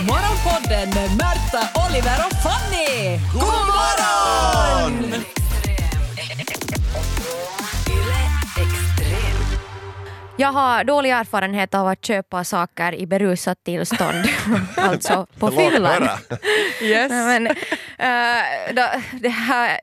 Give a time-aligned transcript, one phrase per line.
[0.00, 3.18] Morgonpodden med Märta, Oliver och Fanny!
[3.32, 5.14] God morgon!
[10.36, 14.24] Jag har dålig erfarenhet av att köpa saker i berusat tillstånd,
[14.76, 16.08] alltså på fyllan.
[16.82, 17.10] Yes.
[17.10, 17.54] Nej, Men,
[18.74, 18.82] då,
[19.20, 19.80] det, här,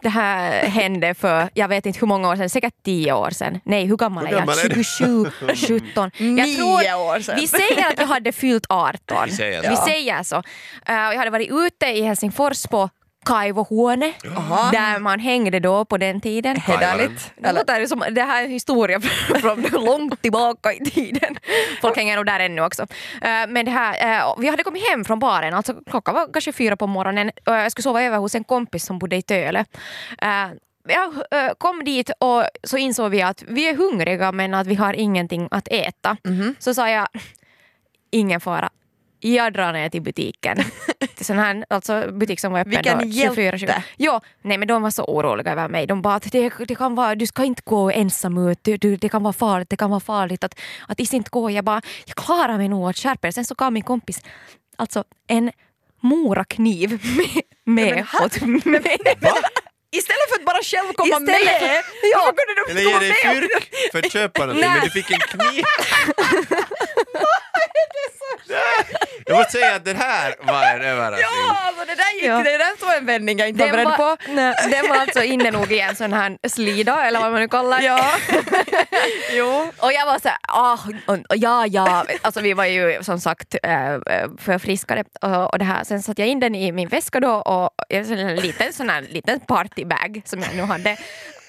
[0.00, 3.60] det här hände för, jag vet inte hur många år sedan, säkert tio år sedan.
[3.64, 4.70] Nej, hur gammal Hur gammal är jag?
[4.78, 4.84] du?
[4.84, 5.30] 27,
[5.94, 6.10] 17.
[6.18, 7.36] Jag Nio år sedan.
[7.40, 9.16] Vi säger att jag hade fyllt 18.
[9.26, 9.70] Vi säger så.
[9.70, 10.36] Vi säger så.
[10.86, 12.88] Eh, jag hade varit ute i Helsingfors på
[13.24, 14.12] Kaivohuone,
[14.72, 16.56] där man hängde då på den tiden.
[16.56, 17.32] Hederligt.
[17.36, 19.00] Det, låter som, det här är historia
[19.40, 21.36] från långt tillbaka i tiden.
[21.80, 22.82] Folk hänger nog där ännu också.
[23.22, 26.52] Eh, Men det här, eh, vi hade kommit hem från baren, alltså klockan var kanske
[26.52, 29.64] fyra på morgonen och jag skulle sova över hos en kompis som bodde i Töle.
[30.22, 30.48] Eh,
[30.88, 31.12] Jag
[31.58, 35.48] kom dit och så insåg vi att vi är hungriga men att vi har ingenting
[35.50, 36.16] att äta.
[36.58, 37.08] Så sa jag,
[38.10, 38.70] ingen fara.
[39.24, 40.58] Jag drar ner till butiken.
[41.16, 43.82] till sån här alltså butik som var öppen Vilken då, 24 hjälte.
[43.96, 45.86] Ja, nej men de var så oroliga över mig.
[45.86, 48.96] De bara att det, det kan vara, du ska inte gå ensam ut, du, du,
[48.96, 51.50] det kan vara farligt, det kan vara farligt att, att is inte gå.
[51.50, 53.32] Jag bara, jag klarar mig nog att skärpa er.
[53.32, 54.20] Sen så gav min kompis
[54.76, 55.50] alltså en
[56.00, 56.90] morakniv
[57.64, 58.96] med, med åt mig.
[59.96, 62.32] Istället för att bara själv komma Istället med, Ja.
[62.66, 63.34] kunde Eller ge dig med?
[63.34, 65.64] fyrk för att köpa någonting men du fick en kniv.
[69.26, 71.26] Jag måste säga att den här var en överraskning.
[71.48, 72.36] Ja, alltså det där gick, Ja.
[72.36, 74.16] det där var en vändning jag inte var beredd på.
[74.28, 77.48] nej, den var alltså inne nog i en sån här slida eller vad man nu
[77.48, 77.84] kallar det.
[77.84, 78.12] Ja.
[79.32, 79.72] jo.
[79.78, 82.04] Och jag var såhär, ah, och- och ja, ja.
[82.22, 83.98] Alltså vi var ju som sagt äh,
[84.38, 85.84] förfriskade och, och det här.
[85.84, 89.40] Sen satte jag in den i min väska då och en liten sån här liten
[89.40, 90.96] partybag som jag nu hade.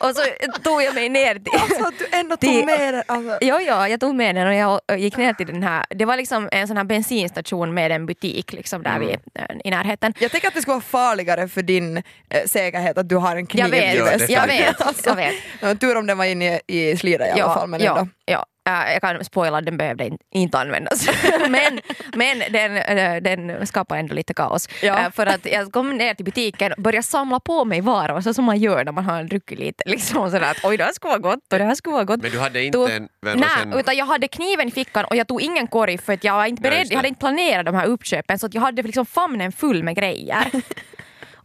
[0.00, 0.22] Och så
[0.62, 1.52] tog jag mig ner till...
[1.60, 3.02] Alltså att du ändå tog med det.
[3.06, 3.38] Alltså.
[3.40, 6.16] Ja, ja, jag tog med den och jag gick ner till den här, det var
[6.16, 10.14] liksom en sån här bensinstation med en butik liksom där vi, äh, i närheten.
[10.18, 12.02] Jag tänker att det skulle vara farligare för din eh,
[12.46, 14.28] säkerhet att du har en kniv Jag vet, i Ja, väskan.
[14.30, 15.16] jag vet, Alltså, jag
[15.60, 15.80] vet.
[15.80, 17.68] tur om den var inne i, i slida i alla fall.
[17.68, 18.10] Men ja, ändå.
[18.24, 18.46] ja.
[18.66, 21.06] Äh, jag kan spoila, den behövde in- inte användas.
[21.48, 21.80] men
[22.14, 24.68] men den, äh, den skapade ändå lite kaos.
[24.82, 24.98] Ja.
[24.98, 28.34] Äh, för att jag kom ner till butiken och började samla på mig varor, så
[28.34, 29.82] som man gör när man har druckit lite.
[29.86, 32.22] Liksom sådär att oj, det här skulle vara gott och det här skulle vara gott.
[32.22, 33.72] Men du hade inte Tog- en vän Nej, sen...
[33.72, 36.46] utan jag hade kniven i fickan och jag tog ingen korg för att jag var
[36.46, 39.52] inte beredd, jag hade inte planerat de här uppköpen så att jag hade liksom famnen
[39.52, 40.50] full med grejer.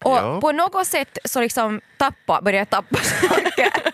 [0.03, 0.41] Och Ja.
[0.41, 3.91] på något sätt så liksom tappa, började jag tappa saker.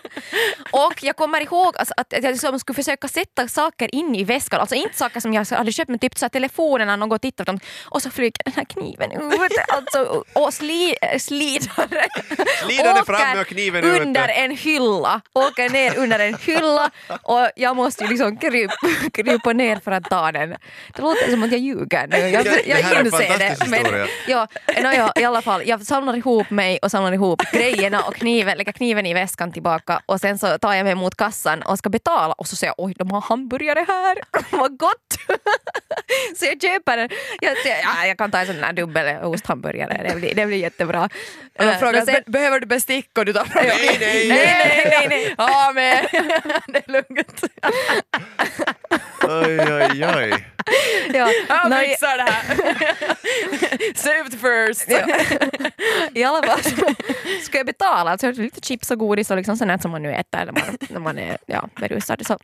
[0.70, 4.60] Och jag kommer ihåg alltså, att jag liksom skulle försöka sätta saker in i väskan,
[4.60, 7.52] alltså inte saker som jag hade köpt men typ så här, telefonerna något tittat på
[7.52, 7.60] dem.
[7.84, 12.06] och så flyger den här kniven ut alltså, och sli, slidare
[12.64, 16.90] Slidande åker fram med kniven under en hylla, åker ner under en hylla
[17.22, 18.70] och jag måste ju liksom kryp,
[19.12, 20.56] krypa ner för att ta den.
[20.94, 23.48] Det låter som att jag ljuger nu, jag, jag en inser det.
[23.48, 24.06] historia.
[24.28, 24.48] ja,
[24.82, 28.58] no, ja, i alla fall, jag samlar ihop mig och samlar ihop grejerna och kniven,
[28.58, 31.62] lägger kniven i väskan tillbaka och sen så tar jag mig mot kassan.
[31.62, 32.32] Och ska betala.
[32.34, 34.18] Och så säger jag oj de har hamburgare här,
[34.58, 35.18] vad gott!
[36.36, 37.08] så jag köper en,
[37.40, 41.02] jag, ja, jag kan ta en sån här dubbel osthamburgare, det blir, det blir jättebra.
[41.04, 43.18] Och de Eh, frågar, sen- "Be- behöver du bestick?
[43.18, 45.34] Och du tar fram Nej, nej, nej, nej, nej.
[45.38, 46.04] Ja, men
[46.68, 47.40] det är lugnt.
[49.22, 50.46] Oj, oj, oj.
[51.14, 52.56] ja, Jag no, fixar det här.
[53.94, 54.90] Saved first.
[54.90, 55.06] Ja.
[56.14, 56.94] I alla fall så
[57.42, 60.44] ska jag betala, alltså lite chips och godis och liksom sånt som man nu äter
[60.44, 62.26] när man, när man är ja, berusad.
[62.26, 62.38] Så,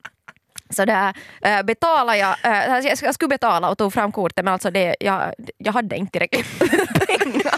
[0.73, 4.53] så där äh, betalar jag, äh, jag, jag skulle betala och tog fram kortet men
[4.55, 6.59] alltså det, jag, jag hade inte tillräckligt
[7.07, 7.53] pengar.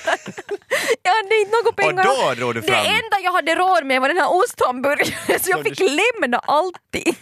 [1.02, 2.04] Jag hade inte några Och pengar.
[2.04, 2.80] då drog du Det fram...
[2.80, 7.16] enda jag hade råd med var den här osthamburgaren så jag fick lämna allting.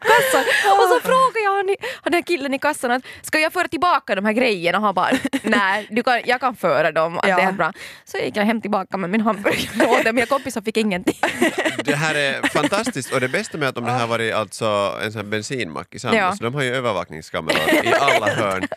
[0.00, 0.44] Kassan.
[0.72, 1.66] Och så frågade jag han,
[2.04, 4.78] den här killen i kassan att ska jag föra tillbaka de här grejerna?
[4.78, 5.10] Och han bara
[5.42, 7.18] nej, du kan, jag kan föra dem.
[7.18, 7.36] Att Ja.
[7.36, 7.72] det är bra.
[8.04, 9.20] Så gick jag hem tillbaka med min
[10.04, 10.14] den.
[10.14, 11.18] Mina kompisar fick ingenting.
[11.84, 15.12] Det här är fantastiskt och det bästa med att om det här varit alltså en
[15.12, 16.36] sån här bensinmack i Sandnes, Ja.
[16.36, 18.68] så de har ju övervakningskameror i alla hörn.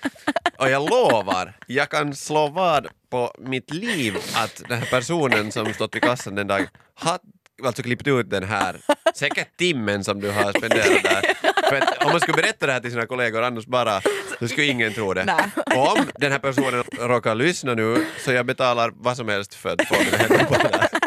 [0.58, 5.74] Och jag lovar, jag kan slå vad på mitt liv att den här personen som
[5.74, 7.20] stått vid kassan den dagen har
[7.66, 8.76] alltså klippt ut den här,
[9.16, 11.22] säkert timmen som du har spenderat där.
[11.70, 14.02] För att om man skulle berätta det här till sina kollegor annars bara,
[14.40, 15.26] så skulle ingen tro det.
[15.26, 15.44] Nej.
[15.76, 19.88] Om den här personen råkar lyssna nu så jag betalar vad som helst för att
[19.88, 21.01] få den här.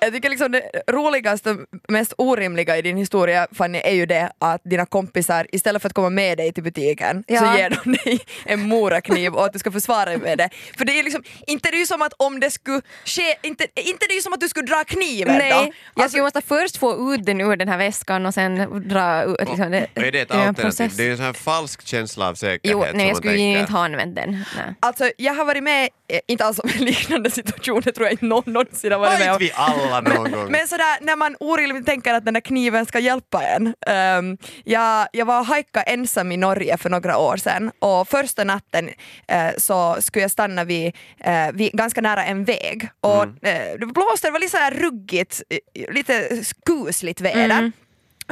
[0.00, 1.58] Jag tycker liksom det roligaste och
[1.88, 5.94] mest orimliga i din historia Fanny är ju det att dina kompisar istället för att
[5.94, 7.38] komma med dig till butiken Ja.
[7.40, 10.48] så ger de dig en morakniv och att du ska försvara dig med det.
[10.78, 13.66] För det är liksom, inte det är ju som att om det skulle ske, inte,
[13.74, 15.56] inte det är ju som att du skulle dra kniven Nej, då.
[15.56, 18.56] jag Alltså, skulle måste först få ut den ur den här väskan och sen
[18.88, 20.62] dra ut liksom, det, Och är det ett alternativ?
[20.62, 20.96] process.
[20.96, 22.60] Det är ju en sån här falsk känsla av säkerhet.
[22.64, 24.30] Jo, nej jag skulle ju inte ha använt den.
[24.30, 24.74] Nej.
[24.80, 28.12] Alltså jag har varit med, eh, inte alls om en liknande situation, det tror jag
[28.12, 29.38] inte någon någonsin har varit Har med inte om.
[29.38, 30.50] vi alla någon gång?
[30.50, 33.74] Men sådär när man orimligt tänker att den där kniven ska hjälpa en.
[33.86, 38.44] Ehm, jag, jag var och hajka ensam i Norge för några år sedan och första
[38.44, 38.90] natten
[39.28, 43.86] eh, så skulle jag stanna vid, eh, vid ganska nära en väg och eh, det
[43.86, 45.42] blåste, det var lite sådär ruggigt,
[45.88, 47.72] lite kusligt väder.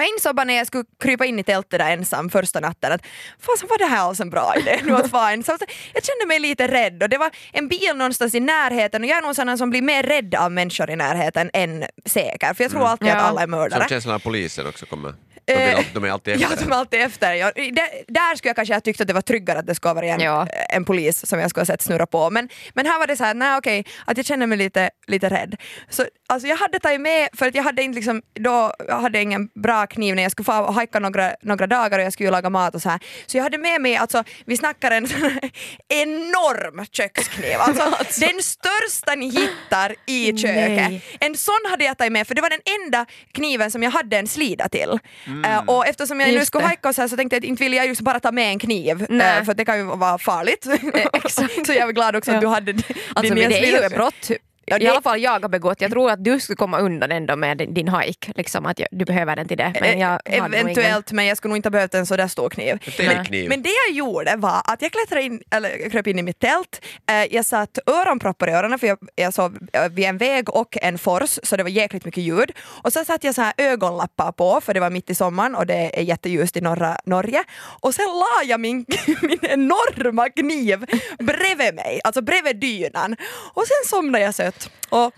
[0.02, 3.00] Jag insåg bara när jag skulle krypa in i tältet där ensam första natten att
[3.40, 5.42] fasen var det här alls en bra idé nu att fine.
[5.44, 5.56] Så
[5.94, 9.18] jag kände mig lite rädd och det var en bil någonstans i närheten och jag
[9.18, 12.70] är nog sån som blir mer rädd av människor i närheten än säker för jag
[12.70, 13.20] tror alltid att Ja.
[13.20, 13.80] alla är mördare.
[13.80, 15.14] Som känslan av polisen också kommer.
[15.48, 16.64] De, vill, Eh, alltid- de är alltid Ja, efter.
[16.66, 17.34] de är alltid efter.
[17.34, 19.94] Ja, där, där skulle jag kanske ha tyckt att det var tryggare att det skulle
[19.94, 20.46] varit en, Ja.
[20.70, 22.30] en polis som jag skulle ha sett snurra på.
[22.30, 25.28] Men, men här var det så här, nej okej, att jag känner mig lite, lite
[25.28, 25.56] rädd.
[25.90, 29.22] Så alltså jag hade tagit med, för att jag hade inte liksom, då jag hade
[29.22, 32.26] ingen bra kniv när jag skulle få och hajka några, några dagar och jag skulle
[32.26, 33.00] ju laga mat och så här.
[33.26, 35.06] Så jag hade med mig, alltså vi snackar en
[35.88, 37.54] enorm kökskniv.
[37.58, 40.90] Alltså, den största ni hittar i köket.
[40.90, 41.02] Nej.
[41.20, 44.18] En sån hade jag tagit med för det var den enda kniven som jag hade
[44.18, 44.98] en slida till.
[45.44, 46.68] Eh, och eftersom jag nu Just skulle det.
[46.68, 48.58] hajka så, här, så tänkte jag att inte vill jag just bara ta med en
[48.58, 49.38] kniv Nej.
[49.38, 50.64] eh, för att det kan ju vara farligt.
[51.66, 52.82] så jag är glad också att du hade din
[53.14, 54.30] Alltså, det är ju ett brott.
[54.70, 55.80] Ja, I det- alla fall jag har begått.
[55.80, 58.32] Jag tror att du skulle komma undan ändå med din, din hike.
[58.36, 59.72] Liksom att jag, du behöver den till det.
[59.80, 62.28] Men jag Eh, ingen- Eventuellt, men jag skulle nog inte ha behövt en så där
[62.28, 62.78] stor kniv.
[62.96, 63.48] Telekniv.
[63.48, 66.84] Men det jag gjorde var att jag klättrade in, eller kröp in i mitt tält,
[67.10, 70.76] eh, jag satt öronproppar i öronen för jag, jag sov eh, vid en väg och
[70.82, 72.52] en fors så det var jäkligt mycket ljud.
[72.82, 75.66] Och så satte jag så här ögonlappar på för det var mitt i sommaren och
[75.66, 77.44] det är jätteljust i norra Norge.
[77.80, 78.86] Och sen la jag min,
[79.22, 80.84] min enorma kniv
[81.18, 83.16] bredvid mig, alltså bredvid dynan.
[83.54, 85.14] Och sen somnade jag gott och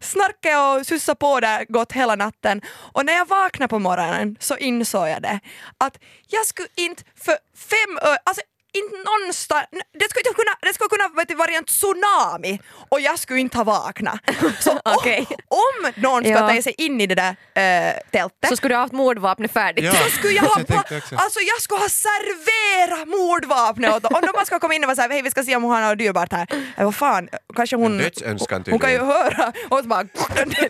[0.00, 2.60] snarkade och sussade på där gott hela natten.
[2.66, 5.40] Och när jag vaknade på morgonen så insåg jag det
[5.78, 5.98] att
[6.28, 8.42] jag skulle inte för fem öre, alltså
[8.74, 9.66] inte någonstans,
[10.00, 13.40] det skulle, inte kunna, det skulle kunna vet du, vara en tsunami och jag skulle
[13.40, 14.20] inte ha vaknat.
[14.60, 15.26] Så Okej.
[15.28, 15.36] om,
[15.84, 16.48] om någon ska Ja.
[16.48, 17.30] ta sig in i det där
[17.88, 19.84] äh, tältet Så skulle du ha haft mordvapnet färdigt.
[19.84, 19.92] Ja.
[19.92, 20.54] så skulle jag ha,
[21.16, 24.04] alltså jag skulle ha serverat mordvapnet åt.
[24.04, 25.72] Om de bara ska komma in och vara såhär, hej vi ska se om hon
[25.72, 26.46] har något dyrbart här.
[26.76, 27.98] Äh, vad fan, kanske hon...
[27.98, 30.02] Dödsönskan Hon kan ju höra och så bara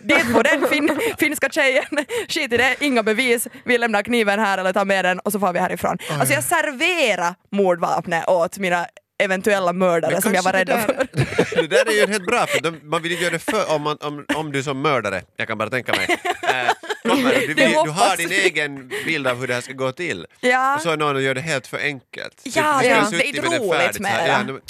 [0.01, 1.85] dit på den fin, finska tjejen.
[2.27, 3.47] Skit i det, inga bevis.
[3.65, 5.97] Vi lämnar kniven här eller tar med den och så får vi härifrån.
[6.19, 7.92] Alltså jag serverar mordvapnet
[8.27, 8.87] åt mina
[9.23, 11.07] eventuella mördare som jag var det för.
[11.61, 13.81] det där är ju helt bra för de, man vill inte göra det för om,
[13.81, 16.07] man, om, om du som mördare, jag kan bara tänka mig,
[16.43, 16.71] eh,
[17.09, 19.91] kommer, du, vill, Det du har din egen bild av hur det här ska gå
[19.91, 20.25] till.
[20.39, 20.75] Ja.
[20.75, 22.41] Och så är någon och gör det helt för enkelt.
[22.43, 24.61] Ja, du skulle ja, det är inte roligt med ja, nu-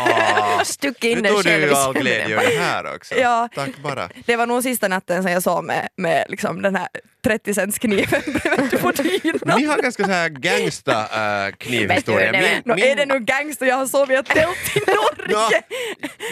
[0.00, 3.14] Ah, Stuck in Nu tog du ju all glädje ur det här också.
[3.14, 3.48] Ja.
[3.54, 4.08] Tack bara.
[4.26, 6.88] Det var nog sista natten som jag sov med, med liksom den här
[7.24, 9.58] 30 cents kniven bredvid på dynan.
[9.58, 11.00] Ni har ganska så här gangsta
[11.46, 12.32] äh, knivhistoria.
[12.32, 15.62] Det Nå, Är det nu gangster jag har sovit i ett tält i Norge?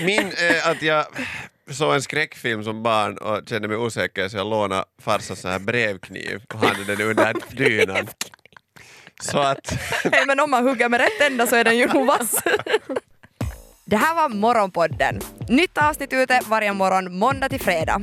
[0.04, 1.06] Min är att jag
[1.70, 6.60] såg en skräckfilm som barn och kände mig osäker så jag lånade här brevkniv och
[6.60, 8.08] hade den under dynan.
[9.22, 9.78] Så att...
[10.04, 12.42] Nej, men om man hugger med rätt ända så är den ju nog vass.
[13.84, 15.20] Det här var Morgonpodden.
[15.48, 18.02] Nytt avsnitt ute varje morgon måndag till fredag.